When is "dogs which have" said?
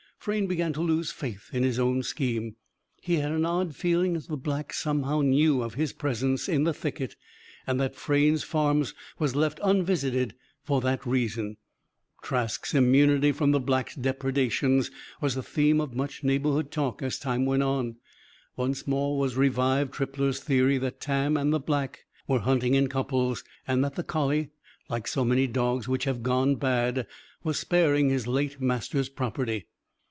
25.47-26.21